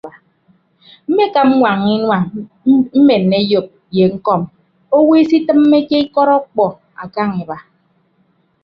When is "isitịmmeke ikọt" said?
5.21-6.29